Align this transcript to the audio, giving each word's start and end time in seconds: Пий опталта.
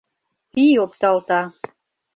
Пий 0.51 0.73
опталта. 0.83 1.39